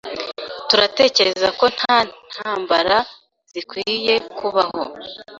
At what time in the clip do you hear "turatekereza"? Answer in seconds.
0.69-1.47